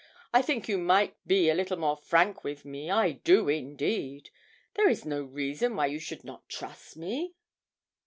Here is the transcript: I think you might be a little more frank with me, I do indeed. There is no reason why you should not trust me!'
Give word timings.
I 0.33 0.41
think 0.41 0.67
you 0.67 0.79
might 0.79 1.15
be 1.27 1.47
a 1.47 1.53
little 1.53 1.77
more 1.77 1.95
frank 1.95 2.43
with 2.43 2.65
me, 2.65 2.89
I 2.89 3.11
do 3.11 3.47
indeed. 3.47 4.31
There 4.73 4.89
is 4.89 5.05
no 5.05 5.21
reason 5.21 5.75
why 5.75 5.85
you 5.85 5.99
should 5.99 6.23
not 6.23 6.49
trust 6.49 6.97
me!' 6.97 7.35